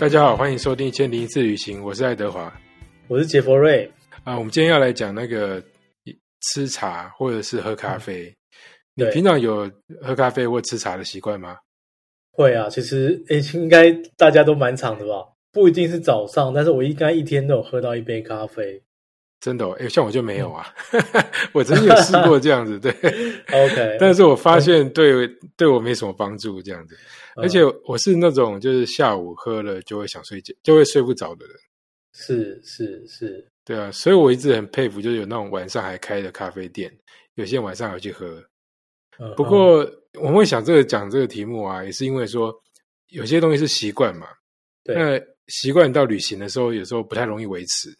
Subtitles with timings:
[0.00, 2.50] 大家好，欢迎收听《千零一次旅行》，我是爱德华
[3.06, 3.86] 我是杰佛瑞。
[4.24, 4.34] 啊。
[4.38, 5.62] 我们今天要来讲那个
[6.40, 8.34] 吃茶或者是喝咖啡。
[8.94, 11.58] 你平常有喝咖啡或吃茶的习惯吗？
[12.32, 15.16] 会啊，其实诶，应该大家都蛮长的吧？
[15.52, 18.82] 不一定是早上，但是我应该一天都有喝到一杯咖啡。
[19.40, 20.66] 真的、哦，哎，像我就没有啊。
[21.52, 22.90] 我曾经有试过这样子，对，
[23.50, 25.26] OK，但是我发现对
[25.56, 26.94] 对我没什么帮助，这样子。
[26.94, 26.98] 嗯
[27.36, 31.56] 而且我是那种就是下午喝了就会想睡觉，就会睡不着的人。
[32.12, 36.92] 是是是，对啊，所以我一直很佩服，就是有那种晚上还开的咖啡店，
[37.36, 38.26] 有些人晚上还去喝。
[39.18, 42.52] 嗯不过我会想这个讲这个题目啊，也是因为说
[43.10, 44.26] 有些东西是习惯嘛。
[44.82, 47.90] 对那习惯到旅行的时候，有时候不太容易维持。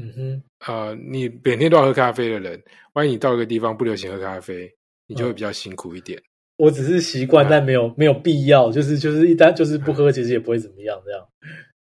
[0.00, 2.62] 嗯哼，呃，你每天都要喝咖啡的人，
[2.94, 4.72] 万一你到一个地方不流行喝咖啡，
[5.06, 6.20] 你就会嗯比较辛苦一点。
[6.56, 11.00] 我只是习惯，但没有没有必要，就是就是一旦就是不喝，其实也不会怎么样。
[11.04, 11.26] 这样，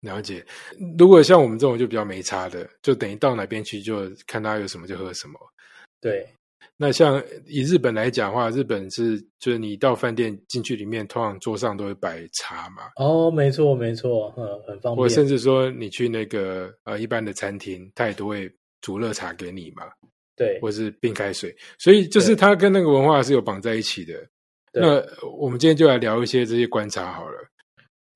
[0.16, 0.44] 了解。
[0.98, 5.38] 如果像我们这种就比较没差的，就等于到哪边去就看他有什么就喝什么。
[6.00, 6.26] 对
[6.76, 15.26] 那像以日本来讲的话，日本是就是你到饭店进去里面，通常桌上都会摆茶嘛，哦，没错没错，嗯，很方便或者甚。
[15.26, 19.84] 至说你去那个呃一般的餐厅，他也都会煮热茶给你嘛，
[20.36, 24.14] 对或是冰开水，所以就是对它跟那个文化是有绑在一起的。
[24.72, 25.02] 那
[25.38, 27.38] 我们今天就来聊一些这些观察好了。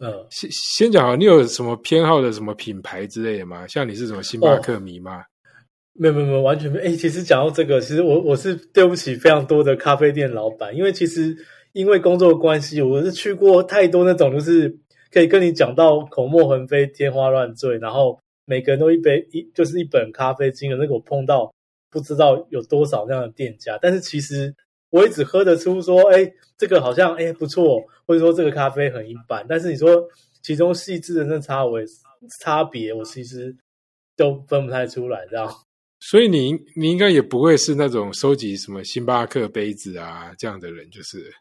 [0.01, 3.67] 嗯，先先讲好，你有什么偏好的什么品牌之类的吗？
[3.67, 5.23] 像你是什么星巴克迷吗？
[5.99, 6.85] 没有没有没有，完全没有。
[6.85, 11.37] 哎、其实讲到这个，其实我我是对不起非常多的咖啡店老板，因为其实
[11.73, 14.79] 因为工作关系，我是去过太多那种就是
[15.11, 21.53] 可以跟你讲到口沫横飞、天花乱坠，然后每个人都一杯一就是一本咖啡金的那个，我碰到
[21.91, 24.55] 不知道有多少那样的店家，但是其实
[24.91, 30.01] 我也只喝得出说，哎，这个好像哎不错，或者说这个咖啡很一般，但是你说
[30.43, 31.81] 其中细致的那差我
[32.41, 33.55] 差别，我其实
[34.17, 35.53] 都分不太出来，这样。
[36.01, 41.33] 所以你你应该也不会是那种收集什么星巴克杯子啊这样的人，就是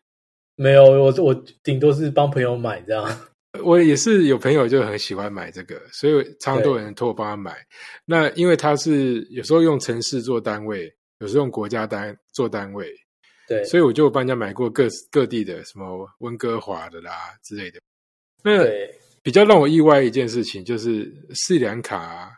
[0.56, 3.06] 没有，我我顶多是帮朋友买这样。
[3.64, 7.56] 我也是有朋友就很喜欢买这个，所以常常都有人托我帮他买。
[8.06, 12.94] 那因为他是有时候用城市做单位，有时候用国家单做单位，
[13.48, 17.12] 对，所以我就帮人家买过各各地的什么温哥华的啦
[17.44, 17.80] 之类的。
[18.44, 18.64] 那，
[19.24, 22.30] 比较让我意外一件事情就是斯里兰卡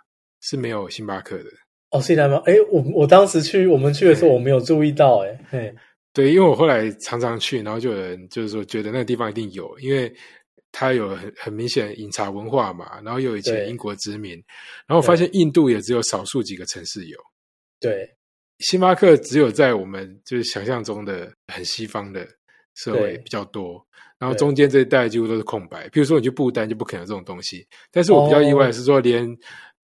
[0.42, 1.52] 是没有星巴克的。
[1.92, 2.42] 哦，西兰吗？
[2.46, 5.76] 哎，我我当时去我们去的时候，我没有注意到，哎，嘿，
[6.14, 10.14] 对，因为我后来常常去，然后就有人就是说觉得那个地方一定有，因为
[10.72, 14.34] 它有很很明显的饮茶文化嘛，然后又有以前英国殖民，
[14.86, 17.18] 然后我发现印度也只有少数几个城市有，
[17.80, 18.08] 对，
[18.60, 22.28] 星巴克只有在我们就是想象中的很西方的
[22.76, 23.84] 社会比较多，
[24.20, 25.90] 然后中间这一带几乎都是空白。
[25.90, 29.26] 比如说你去不丹就不可能有这种东西，但是我比较意外的是说，连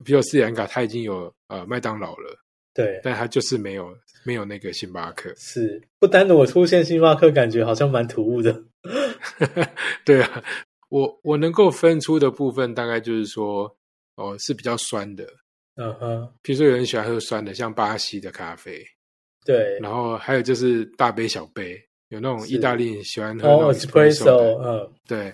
[0.03, 2.37] 比如斯里兰卡它已经有呃麦当劳了，
[2.73, 5.33] 对，但它就是没有没有那个星巴克。
[5.37, 8.63] 是不单的我出现星巴克，感觉好像蛮突兀的。
[10.03, 10.43] 对啊，
[10.89, 13.73] 我我能够分出的部分大概就是说，
[14.15, 15.25] 哦是比较酸的，
[15.75, 18.83] 嗯哼，比如说有人喜欢喝酸的，像巴西的咖啡，
[19.45, 23.37] 对，然后还有就是大杯小杯，有那种意大利人喜欢。
[23.39, 25.33] 喝那种哦 espresso 的，espresso，嗯，对，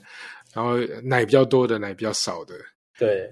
[0.53, 2.55] 然后奶比较多的，奶比较少的，
[2.97, 3.29] 对，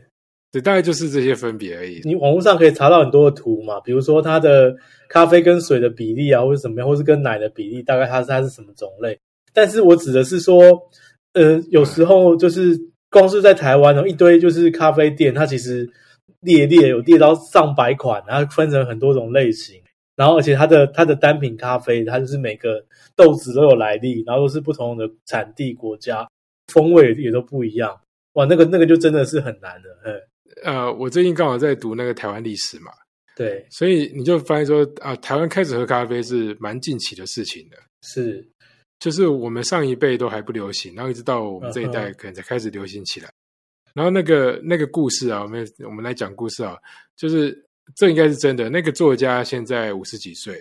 [0.52, 2.02] 对，大概就是这些分别而已。
[2.04, 4.76] 你网络上可以查到很多的图嘛，比如说它的
[5.08, 9.20] 咖啡跟水的比例啊，或者怎么样，或是跟奶的比例，大概它是它是什么种类。
[9.54, 10.58] 但是我指的是说，
[11.34, 12.80] 呃，有时候就是
[13.12, 15.88] 光是在台湾哦，一堆就是咖啡店，它其实
[16.40, 19.80] 列列有列到上百款，然后分成很多种类型，
[20.16, 22.84] 然后而且它的它的单品咖啡，它就是每个
[23.16, 26.28] 豆子都有来历，然后都是不同的产地国家，
[26.74, 28.00] 风味也都不一样。
[28.34, 30.14] 哇，那个那个就真的是很难的，嗯，
[30.64, 32.92] 呃，我最近刚好在读那个台湾历史嘛，
[33.36, 37.78] 对，所以你就发现说啊，台湾开始喝咖啡是蛮近期的事情的。
[38.02, 38.48] 是。
[39.00, 43.32] 就是我们上一辈都还不流行，然后一直到我们这一代可能才开始流行起来。
[43.94, 46.76] 然后那个那个故事啊，我们我们来讲故事啊，
[47.16, 47.58] 就是
[47.96, 48.70] 这应该是真的。
[48.70, 50.54] 那个作家现在五十几岁，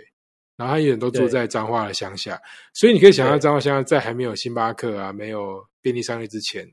[0.57, 2.41] 然后他也都住在彰化的乡下，
[2.75, 6.65] 所以你可以想象彰化乡下在还没有星巴克啊、没有便利商店之前，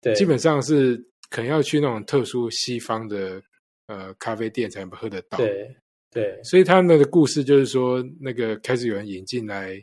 [0.00, 0.96] 对，基本上是
[1.32, 3.42] 可能要去那种特殊西方的
[3.86, 5.38] 呃咖啡店才能喝得到。
[5.38, 5.74] 对
[6.10, 6.38] 对。
[6.44, 9.74] 所以他们的故事就是说，那个开始有人引进来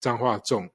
[0.00, 0.68] 彰化种，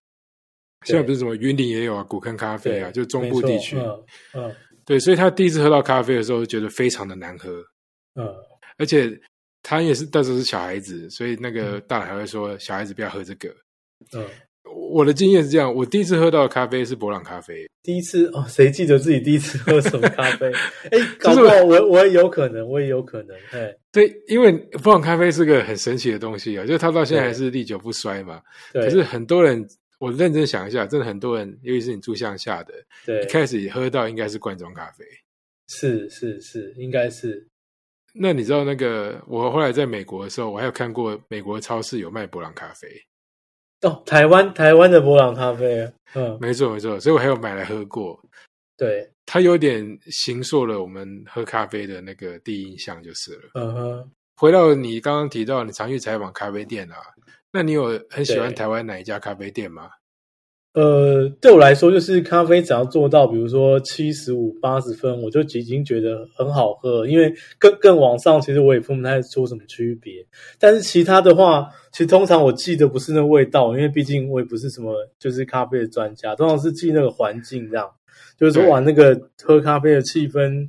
[0.84, 3.78] 现在不是什么云林也有啊，古坑咖啡啊，就中部地区。
[3.78, 4.56] 嗯嗯。
[4.84, 7.64] 对，所以他第一次喝到咖啡的时候，觉得非常的难喝，
[8.14, 8.28] 嗯，
[8.78, 9.20] 而且
[9.64, 13.50] 他也是那时候是小孩子，所以那个大人还会说小孩子不要喝这个。
[14.14, 14.24] 嗯，
[14.96, 17.68] 我我的经验是这样，我第一次喝到的咖啡是博朗咖啡。
[17.84, 20.52] 第一次哦，谁记得自己第一次喝什么咖啡？
[20.90, 23.36] 哎，搞不好我我也有可能，我也有可能。
[23.52, 28.42] 哎，对，因为博朗咖啡是个很神奇的东西啊，就是它到现在还是历久不衰嘛。
[28.72, 28.84] 对。
[28.84, 29.64] 可是很多人，
[30.00, 32.74] 我认真想一下，真的很多人，尤其是你住乡下的，
[33.06, 35.06] 对，一开始喝到应该是罐装咖啡。
[35.68, 37.46] 是是是，应该是。
[38.18, 39.22] 那你知道那个？
[39.28, 42.88] 我后来在美国的时候，我还有看过美国超市有卖博朗咖啡。
[43.86, 48.20] 哦，台湾台湾的博朗咖啡，嗯，没错没错，所以我还有买来喝过。
[48.76, 53.52] 对，它有点形塑了我们喝咖啡的那个第一印象，就是了。
[53.54, 54.12] 嗯哼。
[54.38, 56.98] 回到你刚刚提到你常去采访咖啡店啊，
[57.54, 59.90] 那你有很喜欢台湾哪一家咖啡店吗？
[60.76, 67.08] 呃，对我来说，就是咖啡只要做到，比如说七十五、八十分，我就已经觉得很好喝。
[67.08, 70.16] 因为更更往上，其实我也分不太出什么区别。
[70.60, 77.90] 但是其他的话，其实通常我记得不是那味道，因为毕竟我也不是什么就是咖啡的专家，通常是记那个环境，这样
[78.38, 80.68] 就是说哇，那个喝咖啡的气氛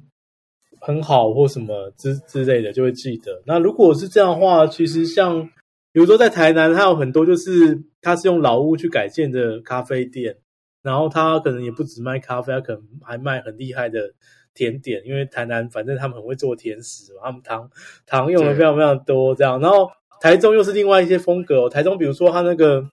[0.78, 3.42] 很好，或什么之之类的，就会记得。
[3.44, 5.50] 那如果是这样的话，其实像。
[5.96, 10.36] 比如说，在台南，它有很多就是它是用老屋去改建的咖啡店，
[10.82, 14.12] 然后它可能也不止卖咖啡，它可能还卖很厉害的
[14.52, 17.70] 甜点，因为台南反正他们很会做甜食，他们糖
[18.04, 19.58] 糖用的非常非常多这样。
[19.58, 19.90] 然后
[20.20, 22.86] 台中又是另外一些风格，台中比如说它那个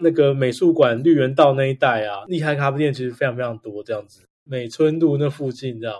[0.00, 5.96] 那个美术馆绿园道那一带啊，厉害咖啡店其实非常非常多这样子，美村路那附近这样。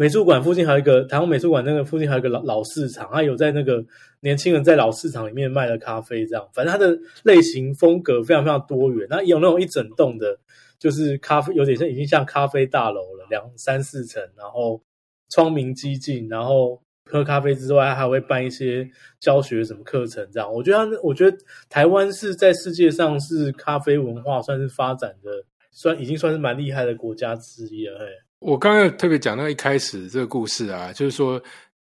[0.00, 3.84] 美术馆附近还有一个台湾美术馆，那个附近还有一个老老市场，它有在那个
[4.20, 9.06] 年轻人在老市场里面卖的咖啡，这样，反正它的类型风格非常非常多元。
[9.10, 10.38] 那有那种一整栋的，
[10.78, 14.82] 就是咖啡，有点像已经像咖啡大楼了，两三四层，然后
[15.28, 18.88] 窗明几净，然后喝咖啡之外，还会办一些
[19.20, 20.50] 教学什么课程，这样。
[20.50, 21.36] 我觉得，我觉得
[21.68, 28.06] 台湾是在世界上是咖啡文化算是发展的，算已经算是蛮厉害的国家之一了，嘿。
[28.40, 31.40] 我刚刚特别讲到一开始这个故事啊，就是说，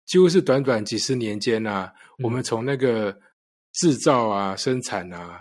[0.06, 1.92] 几乎是短短几十年间啊，
[2.22, 3.16] 我们从那个
[3.74, 5.38] 制造啊、生产啊，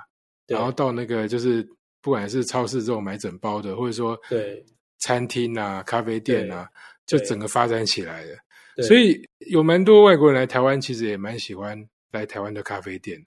[0.48, 1.68] 然后到那个就是
[2.02, 4.64] 不管是超市这种买整包的，或者说对
[5.00, 6.70] 餐厅啊、咖啡店啊，
[7.08, 8.38] 就整个发展起来了。
[8.84, 11.78] 所以有蛮多外国人来台湾，其实也蛮喜欢
[12.12, 13.20] 来台湾的咖啡店。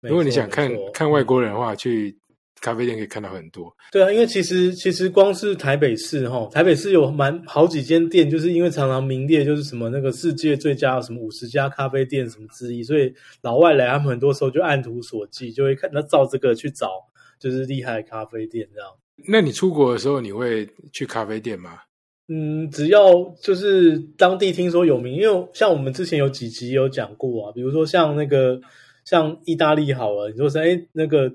[0.00, 2.18] 如果你想看看外国人的话，去。
[2.60, 16.90] 咖啡店可以看到很多，对啊，因为其实其实光是台北市哈，台北市有蛮好几间店，就是因为常常名列就是什么那个世界最佳什么五十家咖啡店什么之一，所以老外来他们很多时候就按图索骥，就会看那照这个去找，
[17.38, 18.90] 就是厉害的咖啡店这样。
[19.28, 21.78] 那你出国的时候你会去咖啡店吗？
[22.26, 28.60] 嗯，只要就是当地听说有名，因为像我们之前有几集有讲过啊，比如说像那个
[29.04, 31.32] 像意大利好了，你说是哎那个。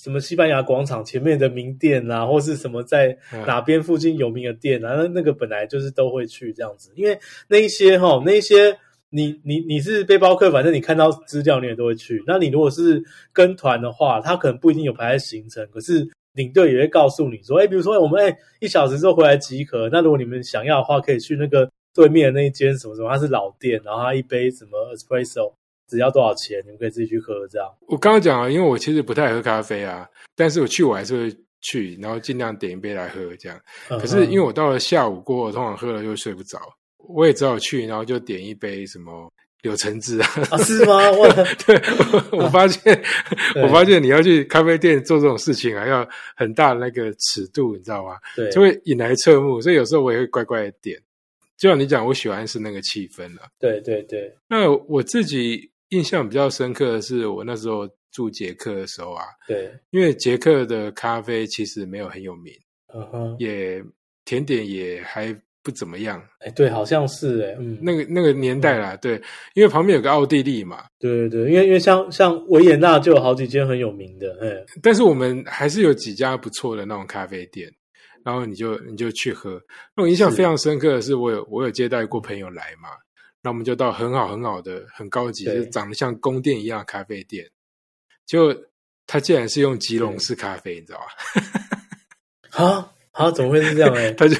[0.00, 4.94] 什么西班牙广场前面的名店啊，或是什么在哪边附近有名的店啊？
[4.94, 7.18] 那那个本来就是都会去这样子，因为
[7.48, 8.78] 那一些哈，那一些
[9.10, 12.22] 你你你是背包客，反正你看到资料你也都会去。
[12.28, 13.02] 那你如果是
[13.32, 25.52] 跟团的话，他可能不一定有排在行程，可是领队也会告诉你说，哎，比如说我们哎一小时之后回来集合，那如果你们想要的话，可以去那个对面的那一间什么什么，它是老店，然后它一杯什么 espresso。
[25.88, 27.46] 只要多少钱，你们可以自己去喝。
[27.48, 33.20] 这样，我刚刚讲啊，因为我其实不太喝咖啡啊，但是我去我还是会去，然后尽量点一杯来喝。
[33.36, 36.60] 这样，可是因为我到了下午过后，通常喝了就睡不着，
[36.98, 40.26] 我也只好去，然后就点一杯什么柳橙汁啊？
[40.58, 41.10] 是吗？
[41.10, 41.26] 我
[41.66, 41.80] 对，
[42.38, 43.02] 我发现，
[43.62, 48.16] 我发现你要去咖啡店做这种事情啊，要很大的那个尺度，你知道吗？
[48.36, 51.00] 对，就会引来侧目，所以有时候我也会乖乖的点。
[51.56, 53.42] 就像你讲，我喜欢是那个气氛了。
[53.58, 55.68] 对对对，那我自己。
[55.90, 62.52] 印象比较深刻的是，我那时候住捷克的时候啊，对，因为捷克的咖啡其实没有很有名，
[62.94, 63.82] 嗯哼，也
[64.24, 69.20] 甜点也还不怎么样，哎，对，好像是哎，嗯，那个那个年代啦，对，
[69.54, 77.70] 因为旁边有个奥地利嘛，对对对，因为因为像像维也纳就有好几间很有名的，哎，但是我们还是有几家不错的那种咖啡店，
[78.24, 79.60] 然后你就你就去喝，
[79.96, 82.88] 那我印象非常深刻的是，我有我有接待过朋友来嘛。
[83.42, 87.48] 那我们就到很好很好的很高级，就是长得像宫殿一样的咖啡店。
[88.26, 88.54] 就
[89.06, 91.06] 他竟然是用吉隆式咖啡，你知道吧？
[92.64, 93.94] 啊啊，怎么会是这样？
[93.96, 94.36] 哎， 他就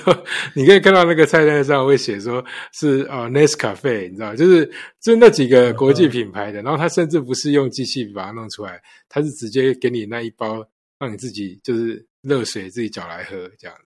[0.55, 4.67] 你可以看到那个菜单上会写说是啊 n e s Cafe，你知道，就是
[5.01, 6.61] 就是那几个国际品牌的。
[6.63, 10.63] 然后他甚至不是用机器把它弄出来，他是直接给你那一包，
[10.99, 13.77] 让你自己就是热水自己搅来喝这样。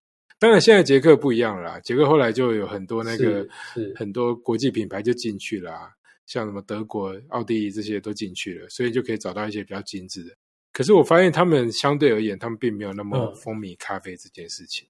[0.43, 1.81] 当然，现在捷克不一样了。
[1.83, 3.47] 捷克后来就有很多那个
[3.95, 5.89] 很多国际品牌就进去了，
[6.27, 10.35] 像什么德国、奥地利这些都进去了，所以就可以找到一些比较精致的。
[10.73, 14.85] 可是我发现他们相对而言，他们并没有那么嗯风靡咖啡这件事情。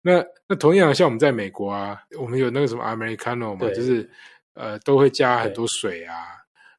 [0.00, 4.08] 那那同样像我们在美国啊，我们有那个什么 Americano 嘛，就是
[4.54, 6.14] 呃都会加很多水啊，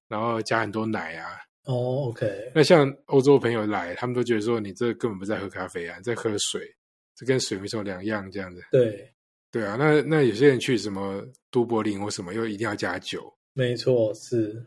[0.08, 1.28] 然后加很多奶啊。
[1.66, 6.62] 哦，OK，那像欧洲朋友来，他们都觉得说你这根本不在喝咖啡啊，你在喝水，
[7.20, 8.62] 这跟水没什么两样，这样子。
[8.72, 9.12] 对，
[9.52, 11.22] 对啊，那那有些人去什么
[11.52, 13.22] 都柏林或什么，又一定要加酒，
[13.54, 14.66] 没错，是，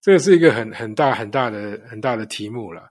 [0.00, 2.88] 这个是一个很很大很大的很大的题目了。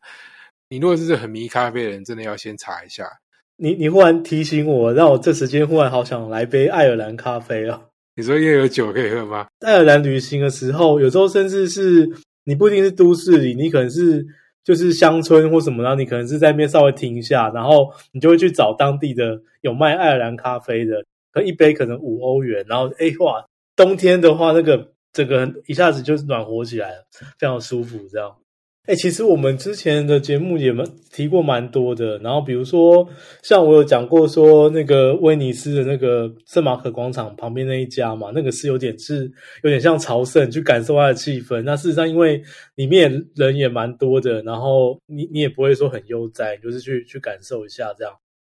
[0.68, 3.08] 你如果是很迷咖啡的人，真的要先查一下。
[3.56, 7.82] 你你忽然提醒我，让我这时间忽然好想来杯爱尔兰咖啡啊！
[8.16, 9.48] 你说因为有酒可以喝吗？
[9.62, 12.12] 爱尔兰旅行的时候，有时候甚至是
[12.44, 14.26] 你不一定是都市里，你可能是
[14.68, 23.46] 就是乡村或什么，然后你可能是在那边稍微停一下，然后你就会去找当地的有卖爱尔兰咖啡的，可一杯可能五欧元，然后哎哇，
[23.78, 27.08] 冬天的话那个整个一下子就暖和起来了，
[27.40, 28.36] 非常舒服这样。
[28.88, 33.06] 哎、其实我们之前的节目也蛮提过蛮多的，然后比如说
[33.44, 39.30] 像我有讲过说那个威尼斯的那个圣马可广场旁边那一家嘛，那个是有点是
[39.62, 41.62] 有点像朝圣，去感受它的气氛。
[41.64, 42.42] 那事实上因为
[42.76, 48.14] 里面人也蛮多的，然后你你也不会说很悠哉，你就是去去感受一下这样。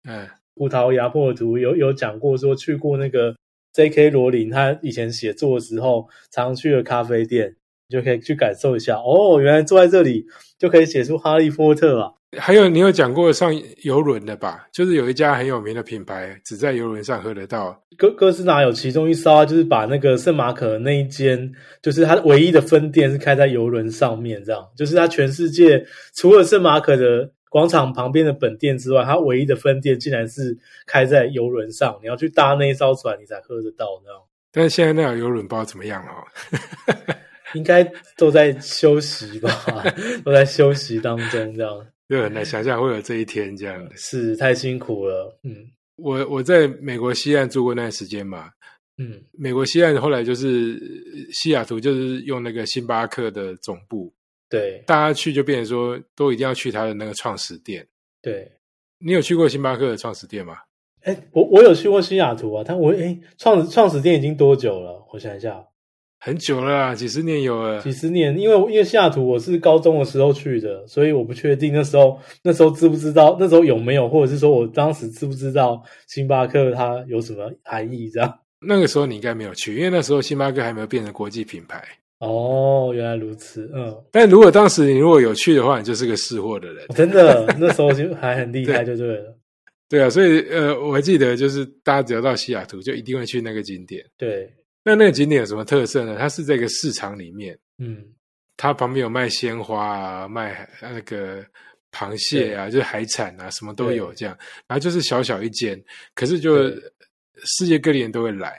[0.09, 3.37] 嗯，葡萄牙破图有有讲过说去过那个
[3.75, 4.09] J.K.
[4.09, 7.55] 罗琳，他以前写作的时候常去的咖啡店，
[7.93, 8.97] 你就可以去感受一下。
[8.97, 10.25] 哦，原来坐在这里
[10.59, 12.11] 就可以写出《哈利波特》啊！
[12.39, 14.67] 还有你有讲过上游轮的吧？
[14.73, 17.79] 就是有一家很有名的品牌，只在游轮上喝得到。
[17.99, 25.85] 哥哥斯达有其中一艘啊，就是把那个圣马可那一间，就是它唯一的分店是开在游轮上面，这样，就是它全世界
[26.15, 30.57] 除了圣马可的广场旁边的本店之外，它唯一的分店竟然是
[30.87, 34.23] 开在游轮上，你要去搭那一艘船，你才喝得到那样。
[34.51, 36.25] 但是现在那条游轮不知道怎么样哦。
[37.55, 37.83] 应该
[38.17, 39.51] 都在休息吧，
[40.25, 43.89] 都在休息当中，这样就很难想象会有这一天这样。
[43.97, 45.39] 是太辛苦了。
[45.45, 45.67] 嗯
[45.97, 48.51] 我我在美国西岸住过那段时间嘛，
[48.99, 50.81] 嗯，美国西岸后来就是
[51.33, 54.13] 西雅图，就是用那个星巴克的总部，
[54.49, 57.87] 对大家去就变成说都一定要去他的那个创始店。
[58.21, 58.51] 对。
[58.99, 60.57] 你有去过星巴克的创始店吗？
[61.03, 65.05] 哎，我我有去过西雅图啊，但我哎创创始店已经多久了？
[65.13, 65.65] 我想一下，
[66.25, 67.91] 很久了啦，几十年有了几。
[67.91, 78.39] 十年，因为因为西雅图我是高中的时候去的，所以我不确定那时候那时候知不知道，那时候有没有，或者是说我当时知不知道星巴克它有什么含义这样。
[78.65, 81.83] 那个时候你应该没有去，因为那时候星巴克还没有变成国际品牌。
[82.21, 86.87] 哦，原来如此，嗯，但如果当时你如果有去的话，你就是个识货的人。
[86.95, 89.37] 真的那时候就还很厉害， 就对了。
[89.89, 94.05] 对啊，所以呃，我还记得就是大家只要到西雅图，就一定会去那个景点。
[94.17, 94.49] 对，
[94.85, 96.17] 那那个景点有什么特色呢？
[96.19, 98.05] 它是在一个市场里面，嗯，
[98.57, 101.45] 它旁边有卖鲜花啊，卖那个
[101.93, 104.37] 螃蟹啊，就是海产啊，什么都有这样。
[104.67, 105.83] 然后就是小小一间，
[106.15, 106.69] 可是就
[107.45, 108.59] 世界各地人都会来。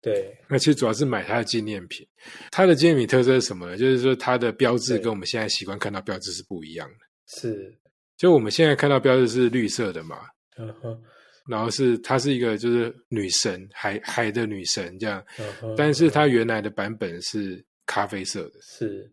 [0.00, 2.06] 对，那其实主要是买它的纪念品。
[2.52, 3.76] 它的纪念品特色是什么呢？
[3.76, 6.96] 就是说它的标志跟我们现在习惯看到标志是不一样的。
[7.26, 7.76] 是，
[8.16, 10.20] 就我们现在看到标志是绿色的嘛，
[10.56, 11.02] 嗯哼，
[11.48, 15.24] 然后是她是一个就是女神海海的女神这样，
[15.62, 19.10] 嗯，但是她原来的版本是咖啡色的，是，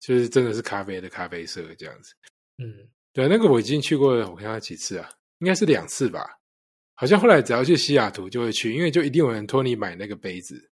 [0.00, 2.14] 就是真的是咖啡的咖啡色这样子。
[2.58, 2.72] 嗯，
[3.12, 5.08] 对，那个我已经去过，我看到几次啊，
[5.40, 6.24] 应该是两次吧。
[6.94, 10.70] 好像后来只要去西雅图就会去，因为就一定有人托你买那个杯子，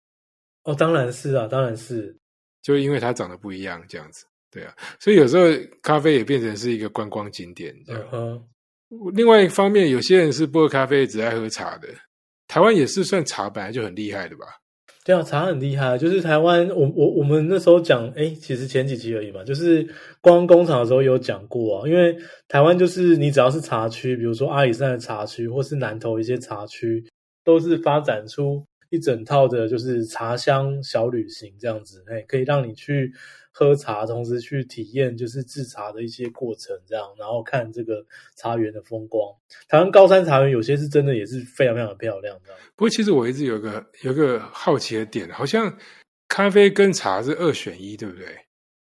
[0.63, 2.17] 哦，当然是啊，当然是，
[2.63, 4.25] 就因为它长得不一样这样子。
[4.49, 5.47] 对啊，所以有时候
[5.83, 8.47] 咖啡也变成是一个观光景点这样
[9.15, 11.89] 另外一方面，有些人是不喝咖啡，只爱喝茶的。
[12.47, 14.45] 台湾也是算茶本来就很厉害的吧？
[15.05, 19.85] 对啊，茶很厉害，就是台湾，我我我们那时候讲，哎，其实前几期而已嘛，就是
[20.21, 27.05] 光工厂的时候有讲过啊，因为台湾就是你只要是茶区，比如说阿里山的茶区，或是南投一些茶区，
[27.45, 33.11] 都是发展出一整套的，就是茶香小旅行这样子，哎，可以让你去
[33.51, 38.05] 喝茶，同时去体验就是制茶的一些过程，这样，然后看这个
[38.37, 39.35] 茶园的风光。
[39.67, 42.61] 台湾高山茶园有些是真的也是非常非常的漂亮，这样。
[42.77, 45.75] 不过其实我一直有个有个好奇的点，好像
[46.29, 48.27] 咖啡跟茶是二选一，对不对？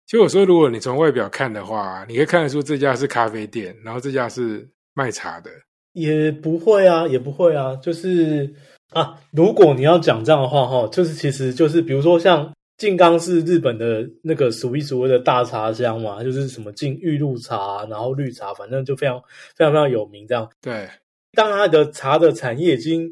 [0.06, 5.50] 就我说，如果你从外表看的话，你可以看得出这家是咖啡店，然后这家是卖茶的。
[5.94, 8.54] 也不会啊，也不会啊，就是
[8.92, 19.20] 啊，如果你要讲这样的话，哈，就是其实就是比如说像静冈是日本的那个数一数二的大茶乡嘛，就是什么静玉露茶，然后绿茶，反正就非常
[19.56, 20.26] 非常非常有名。
[20.26, 20.88] 这样，对，
[21.32, 23.10] 当它的茶的产业已经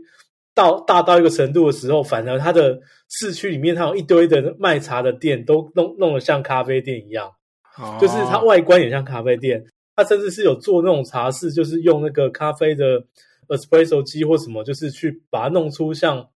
[0.54, 2.78] 到大到一个程度的时候，反而它的
[3.11, 7.28] 市区里面它有一堆的卖茶的店，都弄弄得像咖啡店一样。
[7.76, 9.64] 哦就是它外观也像咖啡店，
[9.97, 13.02] 它甚至是有做那种茶室，就是用那个咖啡的
[13.48, 16.28] espresso 机或什么，就是去把它弄出像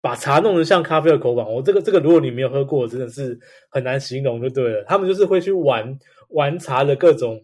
[0.00, 1.44] 把茶弄得像咖啡的口感。
[1.44, 3.38] 我这个这个，如果你没有喝过，真的是
[3.70, 4.84] 很难形容，就对了。
[4.84, 5.98] 他们就是会去玩
[6.28, 7.42] 玩茶的各种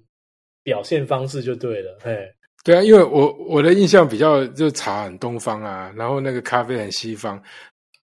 [0.63, 1.99] 表现方式，就对了。
[2.01, 2.33] 嘿，
[2.65, 7.43] 对啊，因为我我的印象比较就茶很东方啊，然后那个咖啡很西方，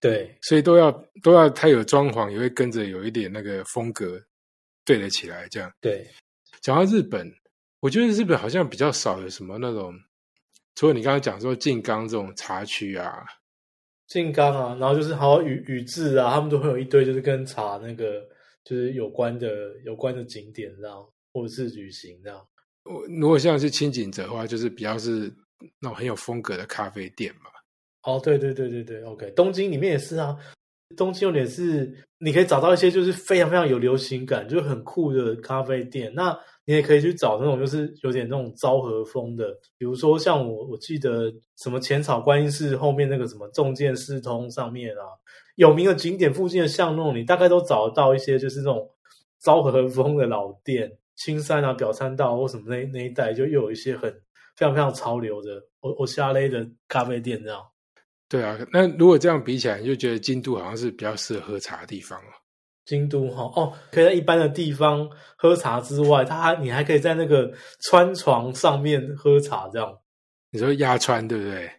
[0.00, 0.92] 对，所以都要
[1.22, 4.20] 都要它有装潢，也会跟着有一点那个风格
[4.84, 5.46] 对得起来。
[5.50, 6.06] 这样，对。
[6.60, 7.28] 讲到日本，
[7.80, 9.92] 我觉得日本好像比较少有什么那种，
[10.82, 13.24] 除了你刚刚讲说静冈这种茶区啊，
[14.08, 18.20] 静冈啊，然后就是好像宇宇治啊，他们都会有一堆就是跟茶那个
[18.64, 19.48] 就是有关的
[19.84, 20.96] 有关的景点这样，
[21.32, 22.44] 或者是旅行这样。
[22.82, 25.32] 我如果像是清景者的话，就是比较是
[25.78, 27.42] 那种很有风格的咖啡店嘛。
[28.02, 30.36] 哦，对对对对对，OK，东京里面也是啊。
[30.96, 36.12] 东京有点是，你可以找到一些就是非常非常有流行感，就是很酷的咖啡店。
[36.12, 45.02] 那你也可以去找那种就是有点那种昭和风的，比如说像我我记得什么浅草观音寺后面那个什么重建四通上面啊，
[45.56, 48.88] 有名的景点附近的巷弄，你大概都找得到一些就是那种
[49.40, 50.90] 昭和风的老店。
[51.14, 54.10] 青山啊、表参道或什么那那一带，就又有一些很
[54.56, 57.60] 非常非常潮流的我我下勒的咖啡店这样。
[58.28, 62.32] 对啊，那如果这样比起来，你就觉得京都好像是比较适合喝茶的地方哦。
[62.84, 69.92] 京都哈哦，可以在一般的地方喝茶之外，它还你还可以在那个川床上面喝茶，这样。
[70.50, 71.70] 你说压川对不对？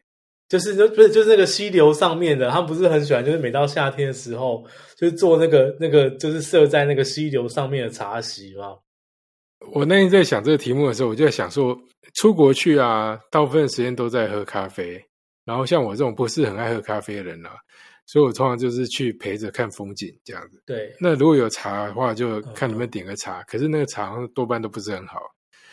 [0.50, 4.64] 就是就不是就是那个溪流上面的，他们不是很喜欢，就是每到夏天的时候，
[4.96, 8.78] 就是做那个那个就是设在那个溪流上面的茶席嘛。
[9.72, 11.76] 我那天在想这个题目的时候，我就在想说，
[12.16, 15.04] 出国去啊，大部分时间都在喝咖啡。
[15.46, 17.50] 然后像我这种不是很爱喝咖啡的人呢，
[18.14, 20.62] 所以我通常就是去陪着看风景这样子。
[20.68, 20.96] 对。
[21.00, 23.42] 那如果有茶的话，就看能不能点个茶。
[23.48, 25.20] 可是那个茶多半都不是很好。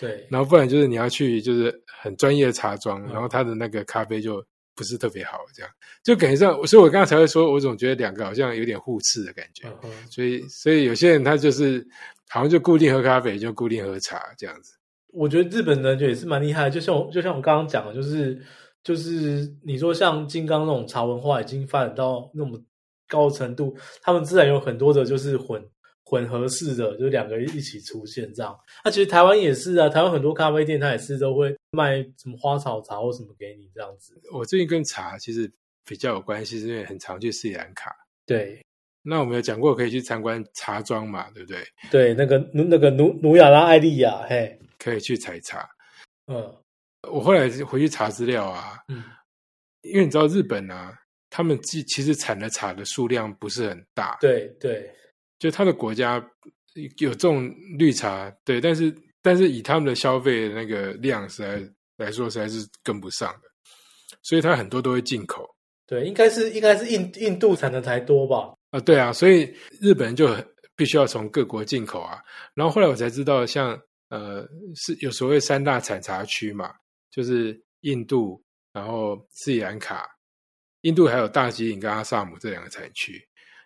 [0.01, 0.27] 对。
[0.31, 1.71] 然后不然就是你要去就是
[2.03, 4.43] 很专业的茶庄，然后他的那个咖啡就
[4.75, 5.71] 不是特别好，这样
[6.03, 6.67] 就感觉上。
[6.67, 9.69] 所以我刚刚才会说，我总觉得两个好像有点互斥的感觉。
[10.11, 11.87] 所以，所以有些人他就是
[12.31, 14.73] 好像就固定喝咖啡，就固定喝茶这样子。
[15.09, 18.43] 我觉得日本人就也是蛮厉害，就像我就像我刚刚讲的，就是。
[18.83, 22.61] 就是你说像金刚那种茶文化已经发展到那么
[23.07, 25.63] 高程度，他们自然有很多的就是混
[26.05, 28.59] 混合式的，就两个人一起出现这样。
[28.85, 34.15] 那其实台湾也是啊，台湾很多咖啡店它也是都会卖什么花草茶或什么给你这样子。
[34.33, 35.51] 我最近跟茶其实
[35.85, 37.95] 比较有关系，是因为很常去斯里兰卡。
[38.25, 38.65] 对，
[39.03, 41.59] 那我们有讲过可以去参观茶庄嘛，对不对？
[41.91, 45.69] 对，那个那个努努亚拉艾利亚，嘿，可以去采茶。
[46.29, 46.55] 嗯。
[47.09, 49.05] 我后来回去查资料啊，嗯，
[49.83, 50.93] 因为你知道日本啊，
[51.31, 54.95] 他们其其实产的茶的数量不是很大，对对，
[55.39, 56.23] 就他的国家
[56.99, 63.49] 有种绿茶，对，但是但是以他们的消费那个量实在来说，实在是跟不上的，
[64.23, 65.49] 所以他很多都会进口，
[65.87, 68.55] 对，应该是应该是印印度产的才多吧？
[68.73, 70.29] 啊，对啊，所以日本人就
[70.77, 72.23] 必须要从各国进口啊，
[72.55, 76.75] 然后后来我才知道，像呃是有所谓三大产茶区嘛。
[77.11, 78.43] 就是印度，
[78.73, 80.09] 然后斯里兰卡，
[80.83, 83.21] 印度还有大吉岭跟阿萨姆这两个产区。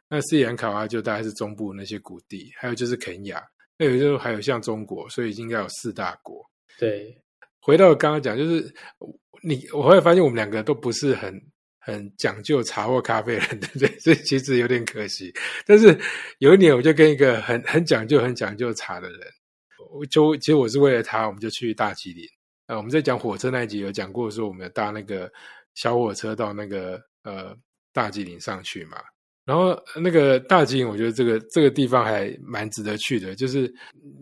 [0.09, 3.43] 那斯里兰卡的话，就大概是中部那些谷地，还有就是肯亚，
[3.79, 6.45] 那有时候还有像中国，所以应该有四大国。
[6.79, 7.17] 对，
[7.61, 8.73] 回到刚刚讲，就是
[9.43, 11.35] 你，我后来发现我们两个都不是很
[11.81, 13.99] 很讲究茶或咖啡人，对不对？
[13.99, 15.33] 所以其实有点可惜。
[15.67, 15.99] 但是
[16.39, 19.21] 有一年，我就跟一个很很讲究、很讲究茶的人，
[19.91, 22.27] 我就其实我是为了他，我们就去大吉岭。
[22.67, 25.31] 呃，我们在讲火车那一集有讲过，说我们搭那个
[25.75, 27.55] 小火车到那个呃
[27.93, 28.99] 大吉岭上去嘛。
[29.45, 33.35] 然后那个大吉岭，我觉得这个这个地方还蛮值得去的。
[33.35, 33.71] 就是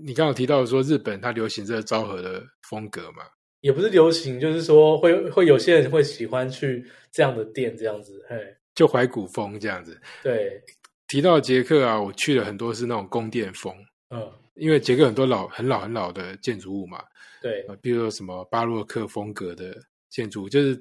[0.05, 3.23] 你刚刚提到说日本它流行这个昭和的风格嘛，
[3.61, 8.37] 也不是流行，就是说会会有些人会喜欢去这样的店这样子，嘿，
[8.75, 9.97] 就怀古风这样子。
[10.25, 10.61] 对，
[11.07, 13.73] 提到捷克啊，我去了很多是那种宫殿风，
[14.11, 14.29] 嗯，
[14.63, 17.03] 因为捷克很多老很老很老的建筑物嘛。
[17.43, 19.77] 对，比如说什么巴洛克风格的
[20.09, 20.81] 建筑，就是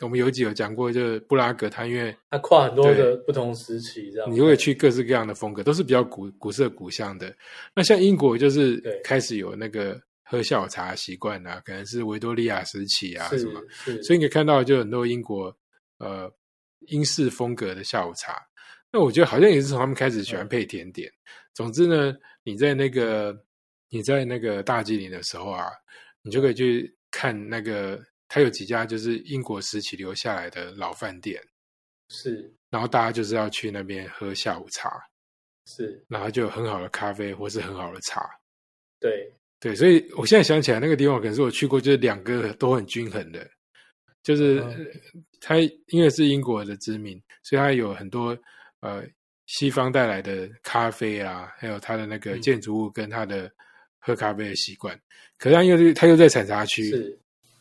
[0.00, 7.34] 我们有几有讲过，就是布拉格，它因为它跨很多的不同时期，这样你会去各式各样的风格，都是比较古古色古香的。
[7.74, 13.64] 那像英国就是开始有那个喝下午茶习惯啊，可能是维多利亚时期啊什么，
[14.02, 15.56] 所以你可以看到就很多英国
[15.96, 16.30] 呃
[16.88, 18.46] 英式风格的下午茶。
[18.92, 21.10] 那我觉得好像也是从他们开始喜欢配甜点。
[21.54, 22.14] 总之呢，
[22.46, 23.44] 你在那个。
[23.88, 25.70] 你在那个大吉岭的时候啊，
[26.20, 31.40] 你就可以去看那个，它有几家就是英国时期留下来的老饭店，
[32.08, 34.90] 是，然后大家就是要去那边喝下午茶，
[35.66, 38.28] 是，然后就有很好的咖啡或是很好的茶，
[38.98, 43.48] 对，对，所以我现在想起来那个地方，可能是我去过，就是两个都很均衡的，
[44.24, 44.86] 就是嗯。
[45.40, 48.36] 它因为是英国的殖民，所以它有很多
[48.80, 49.04] 呃
[49.46, 53.50] 西方带来的咖啡啊，还有它的那个嗯建筑物跟它的
[53.98, 54.98] 喝咖啡的习惯。
[55.38, 57.18] 可是它又是它又在产茶区，是，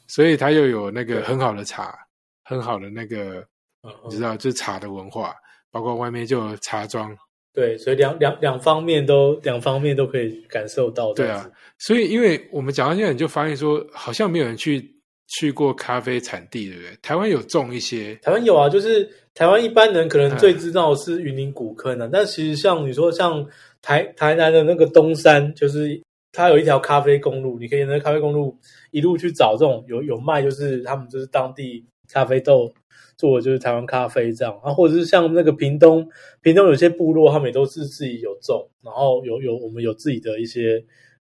[0.08, 1.98] 所以它又有那个很好的茶，
[2.43, 3.45] 很好的那个
[3.84, 5.36] 嗯你知道，就是茶的文化，
[5.71, 7.15] 包括外面就有茶庄。
[7.54, 14.94] 对，所以两两两方面都两方面都可以感受到对啊。，所以因为我们讲到现在，你就发现说，好像没有人去
[15.28, 16.98] 去过咖啡产地，对不对？
[17.02, 23.46] 台湾有种一些，台湾有啊，就是台湾一般人可能嗯最知道是云林古坑啊，但其实像你说像
[23.82, 26.00] 台台南的那个东山，就是
[26.32, 28.58] 它有一条咖啡公路，你可以沿着咖啡公路
[28.92, 32.72] 一路去找这种有有卖，就是他们就是当地咖啡豆
[33.18, 34.54] 做的就是台湾咖啡这样。
[34.64, 36.08] 啊，或者是像那个屏东，
[36.42, 40.84] 屏东有些部落他们也都是自己有种，然后有有我们有自己的一些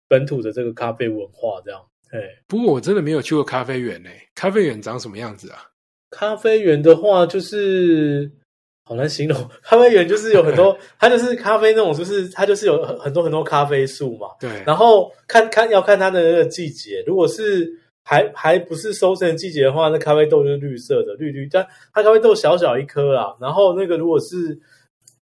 [0.07, 1.81] 本土的这个咖啡文化这样，
[2.15, 2.21] 哎。
[2.47, 5.57] 不过我真的没有去过咖啡园呢、咖啡园长什么样子啊？
[6.11, 8.31] 咖啡园的话，就是
[8.85, 9.49] 好难形容。
[9.63, 14.27] 咖啡园就是有很多， 它就是咖啡那种，就是它就是有很很多很多咖啡树嘛。
[14.39, 17.67] 对，然后看看要看它的那个季节，如果是
[18.03, 21.49] 还还不是收成的季节的话，那咖啡豆就是绿色的，绿绿。
[21.51, 24.57] 但它咖啡豆小小一颗啦，然后那个如果是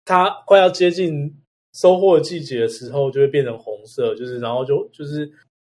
[0.05, 1.35] 它快要接近
[1.75, 5.29] 收获的季节的时候，就会变成红色，就是然后就就是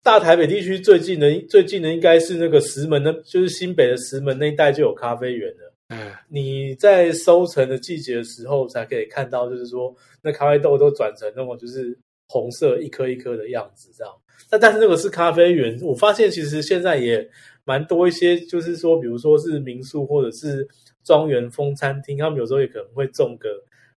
[0.03, 5.73] 大台北地区最近的最近的应该是那个石门的，就是新北的石门那一带就有咖啡园了。
[5.89, 11.95] 嗯，你在收成的季节的时候，才可以看到，就是说那咖啡豆都转成那种就是
[12.27, 14.13] 红色一颗一颗的样子，这样。
[14.49, 17.29] 那但是那个是咖啡园，我发现其实现在也
[17.63, 20.67] 蛮多一些，就是说，比如说是民宿或者是
[21.03, 23.49] 庄园风餐厅，他们有时候也可能会种个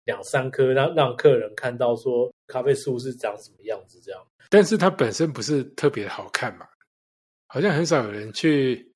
[0.05, 4.21] 两三棵，让让客人看到说咖啡树是长什么样子，这样。
[4.53, 6.67] 但是它本身不是特别好看嘛，
[7.47, 8.87] 好像很少有人去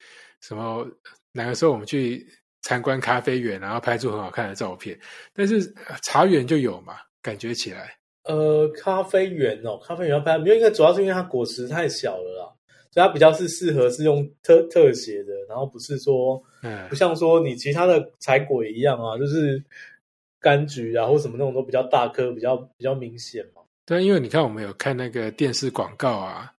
[0.43, 0.87] 什么
[1.33, 2.27] 哪个时候我们去
[2.61, 4.99] 参观咖啡园，然后拍出很好看的照片。
[5.33, 12.53] 但是呃茶园就有嘛，感觉起来，呃，咖啡园哦，咖啡园要拍，没有，一个主要是因为它果实太小了啦，
[12.91, 19.65] 所以它比较是适合是用特特写的，然后不是说嗯不，像说你其他的采果一样啊，就是
[20.43, 23.63] 柑橘啊或什么那种都比较大颗，比较比较明显嘛。
[23.87, 26.53] 对，因为你看我们有看那个电视广告啊，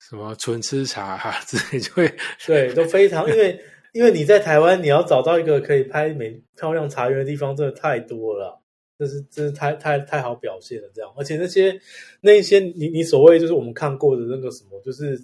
[0.00, 2.12] 什么纯吃茶哈、之类，就会
[2.44, 3.58] 对，都非常，因为
[3.94, 8.58] 因为你在台湾，你要找到一个可以拍美漂亮茶园的地方，真的太多了啦。
[8.98, 11.80] 这是真是太太太好表现了，这样，而且那些
[12.20, 15.20] 那一些你你所谓就是我们看过的那个什么，就是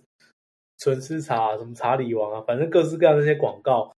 [0.79, 3.93] 纯吃茶、什么茶里王啊，反正各式各样的那些广告，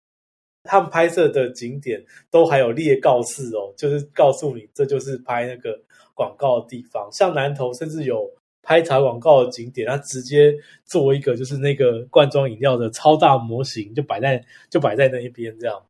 [0.65, 5.81] 他们拍摄的景点都还有列告示哦，就是告诉你这就是拍那个
[6.21, 7.09] 广告的地方。
[7.11, 8.31] 像南投甚至有
[8.63, 10.55] 拍茶广告的景点，它直接
[10.85, 15.83] 做一个就是那个罐装饮料的超大模型，就摆在就摆在那一边这样。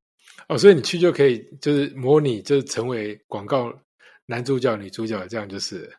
[0.47, 3.73] 哦，所以你去就可以就是模拟，就是成为广告
[4.27, 5.91] 男主角、女主角，这样就是。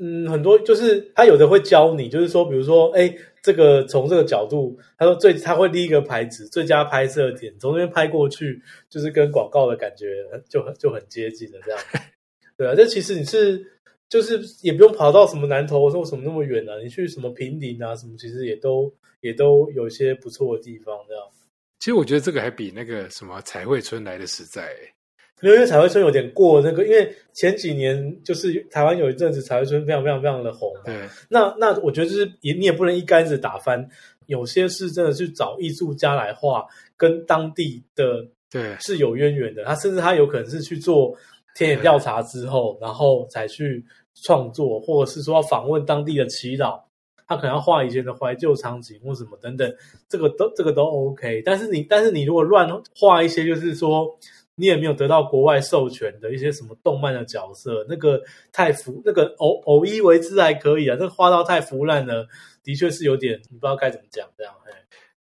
[0.00, 3.12] 嗯，很多就是他有的会教你，就是说，比如说，哎，
[3.42, 10.06] 这个从这个角度，他说最他会立一个牌子，最佳拍摄点，从那边拍过去，就是跟广告的感觉
[10.48, 11.80] 就很就很接近的这样。
[12.58, 13.64] 对啊，这其实你是
[14.10, 21.24] 就是也不用跑到什么南投或什么那么远啊，你去什么平林啊什么，其实也都也都有一些不错的地方这样。
[21.78, 24.92] 其实我觉得这个还比那个什么彩绘村来的实在欸。
[25.40, 33.88] 因为彩绘村有点过那个，因为前几年就是台湾有一阵子彩绘村非常非常非常的红嘛，对，那那我觉得就是也你也不能一竿子打翻，
[34.26, 36.66] 有些是真的去找艺术家来画，
[36.96, 39.62] 跟当地的对，是有渊源的。
[39.64, 41.16] 他甚至他有可能是去做
[41.58, 46.80] 田野调查之后，然后才去创作，或者是说访问当地的祈祷，
[47.26, 49.74] 他可能要画以前的怀旧场景或什么等等，
[50.08, 51.42] 这个都这个都 OK。
[51.44, 54.16] 但是你但是你如果乱画一些，就是说。
[54.60, 62.26] 你也没有得到国外授权的一些什么动漫的角色，那个太腐，那个偶偶一为之还可以啊，那个画到太腐烂了，
[62.64, 64.52] 的确是有点你不知道该怎么讲这样。
[64.64, 64.72] 嘿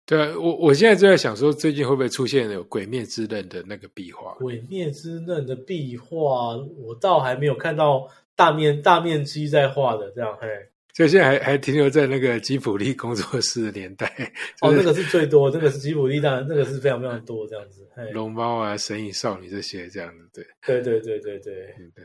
[0.07, 4.35] 对啊，我我现在就在想说，最近会不会出现有《鬼灭之刃》的那个壁画？
[4.35, 10.37] 鬼灭之刃的壁画，我倒还没有看到大面大面积在画的这样。
[10.41, 10.47] 嘿，
[10.93, 14.07] 就现在还还停留在那个吉普力工作室的年代，
[14.61, 17.89] 哦，就是那个是最多，那个是吉普力，当然那个是非常非常多这样子。
[17.95, 22.05] 嘿，龙猫啊、神隐少女这些这样子，对对对对对对，嗯对。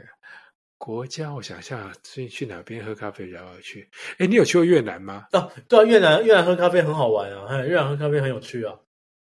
[0.79, 3.87] 国家，我想一下，最近去哪边喝咖啡比较有趣？
[4.17, 5.27] 哎，你有去过越南吗？
[5.33, 8.79] 哦，对啊，越南越南喝咖啡很好玩啊，越南喝咖啡很有趣啊。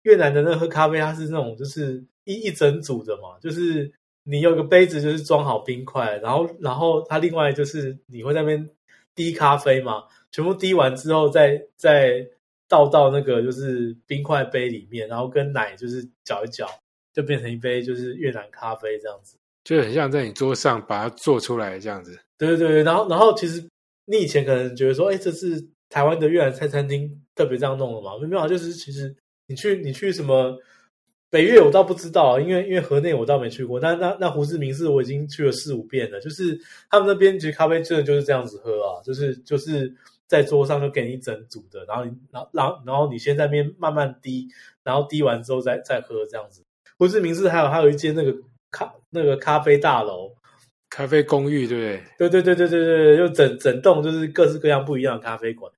[0.02, 3.92] 越南的那喝咖啡，它是那种就是一一整组的嘛，就是
[4.24, 8.70] 你有个杯子，就是装好冰块，然后然后它另外就是你会那边
[9.14, 12.26] 滴咖啡嘛，全部滴完之后，再再
[12.68, 16.66] 倒到那个就是冰块杯里面，然后跟奶就是搅一搅，
[17.12, 19.36] 就变成一杯就是越南咖啡这样子。
[19.64, 22.18] 就很像在你桌上把它做出来这样子。
[22.38, 23.66] 对对对，然后然后其实
[24.04, 28.12] 你以前可能觉得说，哎，这是台湾的越南菜餐厅特别这样弄的嘛？
[28.18, 29.14] 没有，就是其实
[29.46, 30.58] 你去你去什么
[31.30, 33.80] 北越，我倒不知道，因为因为河内我倒没去过。
[33.80, 36.58] 那那那胡志明市我已经去了四五遍了，就是
[36.90, 39.92] 他们那边其实咖啡真的就是这样子喝啊，就是就是
[40.26, 44.48] 在桌上就给你整组的，然后你然后然后然后你先在那边慢慢滴，
[44.82, 46.62] 然后滴完之后再再喝这样子。
[46.98, 48.32] 胡志明市还有还有一间那个
[48.74, 50.34] 咖那个咖啡大楼。
[50.90, 52.30] 咖啡公寓，对不对？
[52.30, 55.68] 对对对对对对，就整整栋就是各式各样不一样的咖啡馆，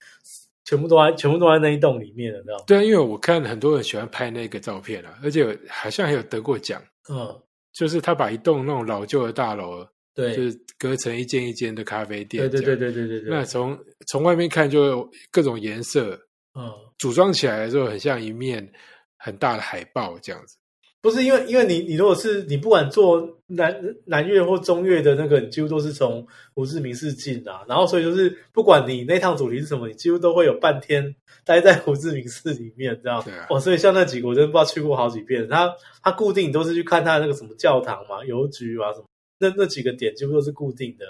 [0.62, 6.82] 全部都在全部都在那一栋里面的，知道对啊，因为我看很多人喜欢拍那个照片啊，而且好像还有得过奖。
[7.08, 7.34] 嗯，
[7.72, 12.42] 就是他把一栋那种老旧的大楼，对，就是隔成一间一间的咖啡店。
[12.50, 13.30] 对对对对对对对。
[13.30, 13.78] 那从
[14.08, 16.10] 从外面看，就各种颜色，
[16.54, 18.70] 嗯，组装起来的时候很像一面
[19.16, 20.58] 很大的海报这样子。
[21.06, 23.72] 不是因为，因为你你如果是你不管做南
[24.06, 31.14] 南越或中越的那个，你几乎都是从胡志明市进啊，然后所以就是不管你那趟主题是什么，你几乎都会有半天
[31.44, 33.22] 待在胡志明市里面，这样。
[33.22, 33.46] 对啊。
[33.48, 39.06] 哦，所以像那几个我真的不知道去过好几遍，他他固定都是去看他那个什么教堂嘛、邮局啊什么，
[39.38, 41.06] 那那几个点几乎都是固定的，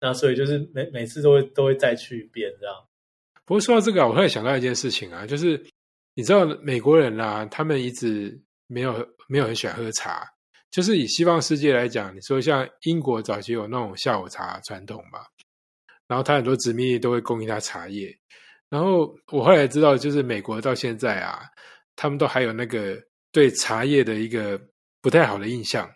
[0.00, 2.74] 那所以就是每每次都会都会再去一遍这样。
[3.44, 5.62] 不过说到这个，我突然想到一件事情啊，就是
[6.14, 9.06] 你知道美国人啊，他们一直没有。
[9.28, 10.24] 没有很喜欢喝茶，
[10.70, 15.18] 就是以西方世界来讲，你说像英国早期有那种下午茶传统嘛，
[16.06, 18.16] 然后他很多殖民地都会供应他茶叶。
[18.68, 21.40] 然后我后来知道，就是美国到现在啊，
[21.96, 22.96] 他们都还有那个
[23.32, 24.56] 对茶叶的一个
[25.02, 25.92] 不太好的印象，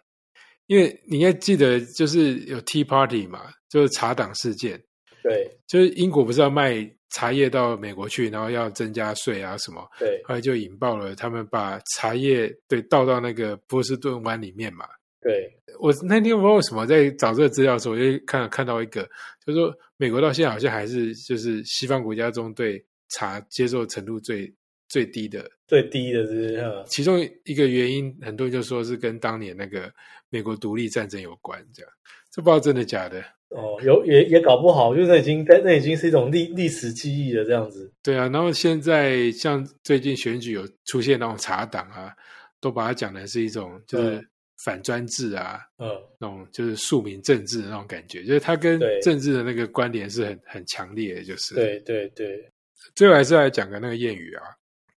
[0.66, 4.76] 因为你应该记得，就是有 Tea Party 嘛，就是茶党事件。
[5.22, 6.74] 对，就是英国不是要卖。
[7.10, 14.86] 茶叶到美国去，然后要增加税啊什么，对，后来就引爆了他们把茶叶对倒到那个波士顿湾里面嘛。
[15.20, 19.02] 对，我那天不知道为什么在找这个资料的时候，我就看看到一个，
[19.44, 24.50] 就是说美国到现在好像还是就是西方国家中对茶接受程度最
[24.88, 29.92] 最低的，最低的是其中一个原因，很多人就说是跟当年那个
[30.30, 31.92] 美国独立战争有关，这样，
[32.30, 33.22] 这不知道真的假的。
[33.50, 37.90] 哦，有也也搞不好，就是已经在那已经是一种历历史记忆了，这样子。
[38.02, 42.14] 对啊，然后现在像最近选举有出现那种查党啊，
[42.60, 44.24] 都把它讲的是一种就是
[44.64, 51.54] 反专制啊，嗯，那种就是庶民政治的那种感觉，就是它跟政治的那个关联是很很强烈的，就是。
[51.54, 52.48] 对对对。
[52.94, 54.42] 最后还是来讲个那个谚语啊。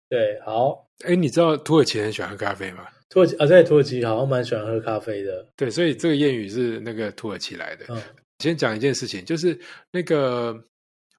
[0.09, 0.87] 对，好。
[1.05, 2.85] 哎，你知道土耳其很喜欢喝咖啡吗？
[3.09, 5.47] 土耳其啊，在土耳其好像蛮喜欢喝咖啡的。
[5.57, 7.87] 对，所以这个谚语是那个土耳其来的。
[7.89, 8.01] 嗯。
[8.43, 9.57] 先讲一件事情，就是
[9.93, 10.53] 那个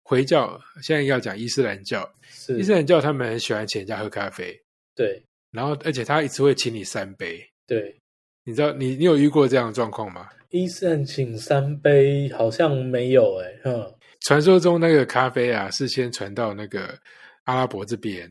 [0.03, 2.07] 回教，现在要讲伊斯兰教。
[2.49, 4.53] 伊斯兰教他们很喜欢请人家喝咖啡，
[4.93, 5.23] 对。
[5.49, 7.95] 然后，而且他一次会请你三杯，对。
[8.43, 10.27] 你知道，你你有遇过这样的状况吗？
[10.49, 13.95] 伊斯兰请三杯好像没有哎，嗯。
[14.21, 16.99] 传说中那个咖啡啊，是先传到那个
[17.45, 18.29] 阿拉伯这边，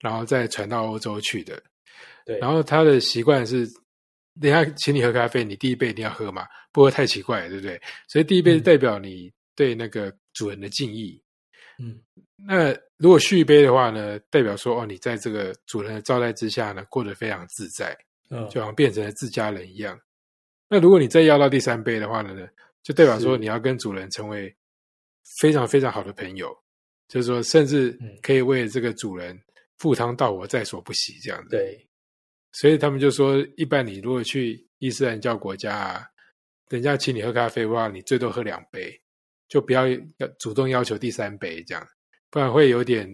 [0.00, 1.60] 然后再传到欧洲去的。
[2.24, 2.38] 对。
[2.38, 3.68] 然后他的习惯是。
[4.40, 7.80] 人家请你喝咖啡，你第一杯一定要喝嘛，不喝太奇怪，对不对？
[8.08, 11.20] 所以第一杯代表你对那个主人的敬意。
[11.78, 11.98] 嗯，
[12.36, 17.96] 那如果续一杯的话呢，代表说哦，你在这个主人的招待之下呢，过得非常自在，
[18.28, 19.98] 嗯，就好像变成了自家人一样。
[20.68, 22.34] 那如果你再要到第三杯的话呢，
[22.82, 24.54] 就代表说你要跟主人成为
[25.40, 26.54] 非常非常好的朋友，
[27.08, 29.38] 就是说甚至可以为这个主人
[29.78, 31.56] 赴汤蹈火在所不惜这样子。
[31.56, 31.86] 对。
[32.52, 36.04] 所以他们就说，一般你如果去伊斯兰教国家啊，
[36.68, 38.92] 人家请你喝咖啡的话，你最多喝两杯，
[39.48, 41.86] 就不要要主动要求第三杯这样，
[42.30, 43.08] 不然会有点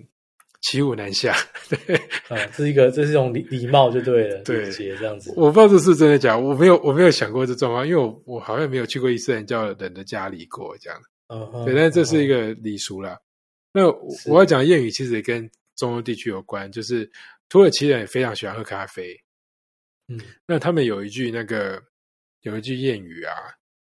[0.62, 1.36] 骑虎难下。
[1.68, 1.96] 对，
[2.28, 5.32] 啊，这是一个这是一种礼礼貌就对了，对，这样子。
[5.36, 10.98] 我不知道这是真的假，我没有我没有想过这状况，因为我我好像没有去过伊斯兰教人的家里过这样。
[11.28, 13.18] 嗯，对，但这是一个礼俗啦。
[13.72, 13.86] 那
[14.26, 15.42] 我要讲谚语，其实也跟
[15.76, 17.10] 中东地区有关，就是
[17.48, 19.14] 土耳其人也非常喜欢喝咖啡。
[20.08, 21.82] 嗯，那他们有一句那个
[22.42, 23.34] 有一句谚语啊，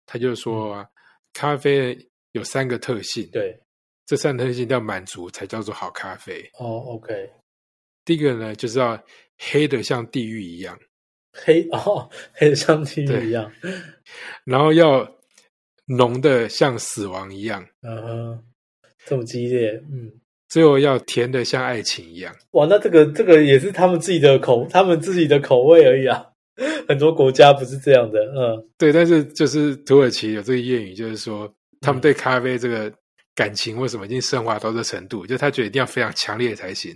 [0.05, 0.87] 他就说
[1.33, 1.97] 咖啡
[2.31, 3.59] 有三个特性，对，
[4.05, 6.41] 这三个特性要满足才叫做好咖啡。
[6.59, 7.29] 哦，OK，
[8.03, 9.01] 第一个呢就是要
[9.37, 10.79] 黑的像地狱一样，
[11.33, 13.51] 黑哦，黑的像地狱一样，
[14.43, 15.07] 然后要
[15.85, 18.43] 浓的像死亡一样，嗯，
[19.05, 20.19] 这么激烈，嗯。
[20.49, 22.65] 最后要甜的像爱情一样，哇！
[22.69, 26.25] 那这个这个也是他们自己的口，他们自己的口味而已啊。
[26.87, 28.91] 很多国家不是这样的，嗯，对。
[28.91, 31.47] 但是就是土耳其有这个谚语，就是说
[31.81, 32.91] 他们对咖啡这个
[33.35, 36.95] 感情为什么已经升华到这程度，就他觉得一定要非常强烈才行，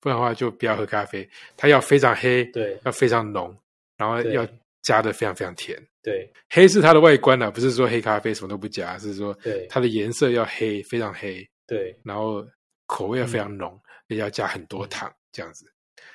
[0.00, 1.28] 不然的话就不要喝咖啡。
[1.56, 3.52] 他要非常黑，对要非常浓，
[3.96, 4.46] 然后要
[4.82, 5.76] 加的非常非常甜。
[6.02, 12.46] 对黑是它的外观啊，不是说黑咖啡什么都不加，是说对它的颜色要黑，非常黑，对，然后
[12.90, 15.64] 口味要非嗯常浓，也要加很多糖，这样子。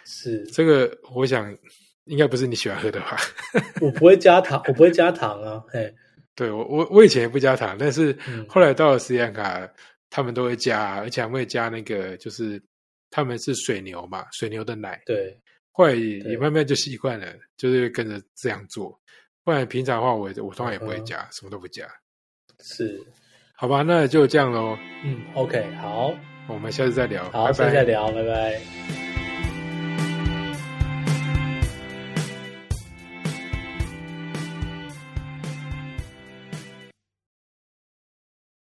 [0.03, 1.55] 是这个我想
[2.03, 3.17] 应该不是你喜欢喝的吧？
[3.81, 5.93] 我不会加糖，我不会加糖啊，嘿，
[6.35, 9.67] 对我我我以前也不加糖，但是嗯后来到了斯里兰卡，
[10.09, 12.61] 他们都会加，而且还会加那个就是
[13.09, 15.01] 他们是水牛嘛，水牛的奶。
[15.05, 15.35] 对
[15.71, 18.99] 后来也也慢慢就习惯了，就是跟着这样做。
[19.43, 21.85] 不然平常的话我，我通常也不会嗯加，什么都不加。
[22.59, 23.01] 是，
[23.55, 26.13] 好吧，那就这样喽，嗯，OK，好，
[26.47, 29.04] 我们下次再聊，好，拜拜下次再聊，拜拜。